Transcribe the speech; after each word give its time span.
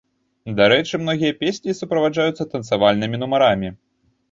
Дарэчы, 0.59 0.99
многія 1.03 1.33
песні 1.43 1.77
суправаджаюцца 1.81 2.49
танцавальнымі 2.55 3.23
нумарамі. 3.23 3.75